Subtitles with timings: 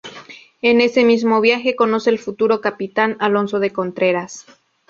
[0.63, 4.47] En ese mismo viaje, conoce al futuro capitán Alonso de Contreras.